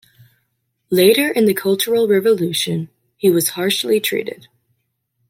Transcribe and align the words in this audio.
Later 0.89 1.29
in 1.31 1.45
the 1.45 1.53
Cultural 1.53 2.07
Revolution, 2.07 2.89
he 3.17 3.29
was 3.29 3.49
harshly 3.49 3.99
treated. 3.99 4.47